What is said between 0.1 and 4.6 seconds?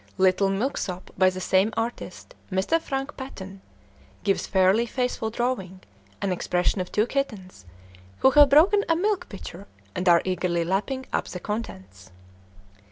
"Little Milksop" by the same artist, Mr. Frank Paton, gives